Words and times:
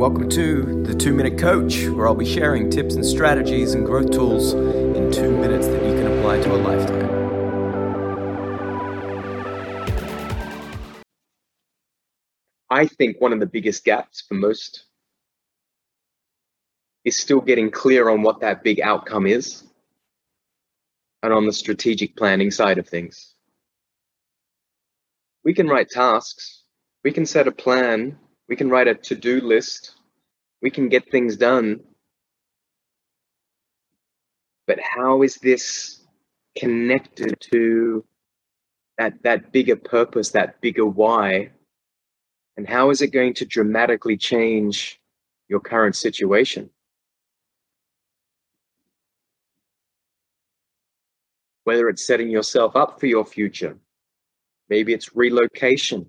welcome 0.00 0.30
to 0.30 0.82
the 0.84 0.94
Two 0.94 1.12
Minute 1.12 1.38
Coach, 1.38 1.86
where 1.88 2.08
I'll 2.08 2.14
be 2.14 2.24
sharing 2.24 2.70
tips 2.70 2.94
and 2.94 3.04
strategies 3.04 3.74
and 3.74 3.84
growth 3.84 4.10
tools 4.10 4.54
in 4.54 5.12
two 5.12 5.30
minutes 5.30 5.66
that 5.66 5.84
you 5.84 5.92
can 5.92 6.06
apply 6.06 6.40
to 6.40 6.54
a 6.54 6.56
lifetime. 6.56 7.10
I 12.70 12.86
think 12.86 13.20
one 13.20 13.34
of 13.34 13.40
the 13.40 13.46
biggest 13.46 13.84
gaps 13.84 14.22
for 14.22 14.32
most 14.32 14.86
is 17.04 17.18
still 17.18 17.42
getting 17.42 17.70
clear 17.70 18.08
on 18.08 18.22
what 18.22 18.40
that 18.40 18.64
big 18.64 18.80
outcome 18.80 19.26
is 19.26 19.64
and 21.22 21.30
on 21.30 21.44
the 21.44 21.52
strategic 21.52 22.16
planning 22.16 22.50
side 22.50 22.78
of 22.78 22.88
things. 22.88 23.34
We 25.44 25.52
can 25.52 25.68
write 25.68 25.90
tasks, 25.90 26.62
we 27.04 27.12
can 27.12 27.26
set 27.26 27.48
a 27.48 27.52
plan, 27.52 28.16
we 28.50 28.56
can 28.56 28.68
write 28.68 28.88
a 28.88 28.96
to 28.96 29.14
do 29.14 29.40
list, 29.40 29.94
we 30.60 30.70
can 30.70 30.88
get 30.88 31.08
things 31.08 31.36
done. 31.36 31.80
But 34.66 34.80
how 34.80 35.22
is 35.22 35.36
this 35.36 36.04
connected 36.58 37.40
to 37.52 38.04
that, 38.98 39.22
that 39.22 39.52
bigger 39.52 39.76
purpose, 39.76 40.32
that 40.32 40.60
bigger 40.60 40.84
why? 40.84 41.52
And 42.56 42.68
how 42.68 42.90
is 42.90 43.02
it 43.02 43.12
going 43.12 43.34
to 43.34 43.46
dramatically 43.46 44.16
change 44.16 45.00
your 45.48 45.60
current 45.60 45.94
situation? 45.94 46.70
Whether 51.62 51.88
it's 51.88 52.04
setting 52.04 52.30
yourself 52.30 52.74
up 52.74 52.98
for 52.98 53.06
your 53.06 53.24
future, 53.24 53.78
maybe 54.68 54.92
it's 54.92 55.14
relocation, 55.14 56.04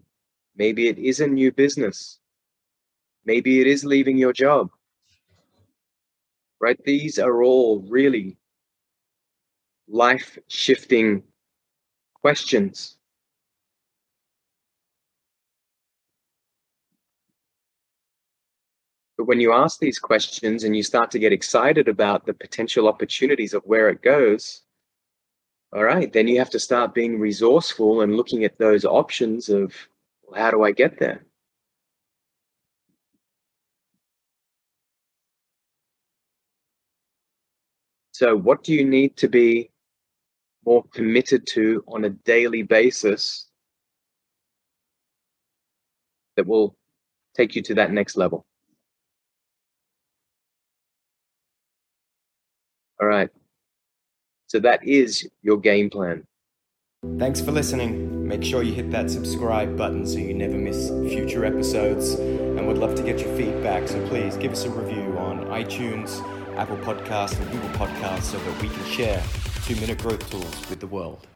maybe 0.56 0.88
it 0.88 0.98
is 0.98 1.20
a 1.20 1.28
new 1.28 1.52
business, 1.52 2.18
maybe 3.26 3.62
it 3.62 3.68
is 3.68 3.86
leaving 3.86 4.18
your 4.18 4.34
job. 4.34 4.70
Right? 6.60 6.80
These 6.84 7.20
are 7.20 7.44
all 7.44 7.80
really 7.90 8.38
life 9.88 10.38
shifting 10.48 11.24
questions 12.14 12.98
But 19.22 19.28
when 19.28 19.40
you 19.40 19.54
ask 19.54 19.80
these 19.80 20.00
questions 20.00 20.64
and 20.64 20.76
you 20.76 20.82
start 20.82 21.12
to 21.12 21.20
get 21.20 21.32
excited 21.32 21.88
about 21.88 22.26
the 22.26 22.34
potential 22.34 22.88
opportunities 22.88 23.54
of 23.54 23.62
where 23.66 23.88
it 23.90 24.02
goes, 24.02 24.64
all 25.72 25.84
right, 25.84 26.12
then 26.12 26.28
you 26.28 26.40
have 26.40 26.50
to 26.50 26.60
start 26.60 26.96
being 26.96 27.20
resourceful 27.20 28.02
and 28.02 28.18
looking 28.18 28.44
at 28.46 28.58
those 28.58 28.84
options 28.84 29.48
of 29.48 29.76
well, 30.24 30.42
how 30.42 30.50
do 30.50 30.64
I 30.64 30.72
get 30.72 30.98
there? 30.98 31.24
So, 38.22 38.38
what 38.38 38.64
do 38.64 38.72
you 38.72 38.86
need 38.86 39.18
to 39.18 39.28
be 39.28 39.72
more 40.64 40.84
committed 40.94 41.48
to 41.54 41.84
on 41.88 42.06
a 42.06 42.12
daily 42.12 42.62
basis 42.62 43.50
that 46.38 46.46
will 46.46 46.78
take 47.36 47.56
you 47.56 47.64
to 47.64 47.74
that 47.74 47.90
next 47.92 48.18
level? 48.18 48.46
All 53.02 53.08
right. 53.08 53.32
So 54.46 54.60
that 54.60 54.88
is 54.88 55.28
your 55.42 55.58
game 55.58 55.90
plan. 55.90 56.28
Thanks 57.18 57.42
for 57.42 57.52
listening. 57.52 58.28
Make 58.28 58.44
sure 58.44 58.62
you 58.62 58.74
hit 58.74 58.92
that 58.92 59.10
subscribe 59.10 59.76
button 59.76 60.06
so 60.06 60.20
you 60.20 60.36
never 60.36 60.58
miss 60.58 60.90
future 61.12 61.44
episodes. 61.44 62.14
And 62.14 62.68
we'd 62.68 62.78
love 62.78 62.94
to 62.98 63.02
get 63.02 63.20
your 63.20 63.36
feedback. 63.36 63.88
So 63.88 64.08
please 64.08 64.38
give 64.38 64.52
us 64.52 64.66
a 64.66 64.70
review 64.70 65.18
on 65.18 65.46
iTunes, 65.46 66.22
Apple 66.58 66.78
Podcasts, 66.78 67.40
and 67.40 67.52
Google 67.52 67.70
Podcasts 67.70 68.24
so 68.24 68.38
that 68.38 68.62
we 68.62 68.70
can 68.70 68.86
share 68.86 69.24
two 69.66 69.76
minute 69.76 70.00
growth 70.00 70.30
tools 70.30 70.70
with 70.70 70.80
the 70.80 70.88
world. 70.88 71.28